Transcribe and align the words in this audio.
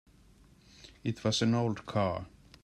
It 1.03 1.23
was 1.23 1.43
an 1.43 1.53
old 1.53 1.85
car. 1.85 2.25